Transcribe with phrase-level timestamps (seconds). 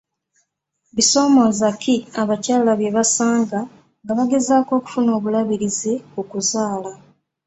[0.95, 3.59] Bisomooza ki abakyala bye basanga
[4.03, 6.91] nga bagezaako okufuna obulabirizi ku kuzaala?